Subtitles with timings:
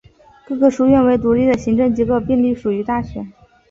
[0.47, 3.23] 各个书院为独立的行政机构并隶属于大学。